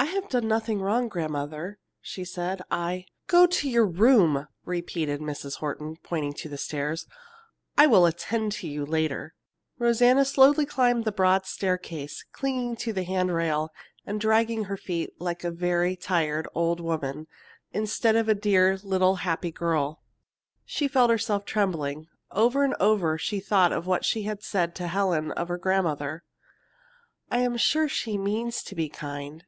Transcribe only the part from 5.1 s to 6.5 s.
Mrs. Horton, pointing to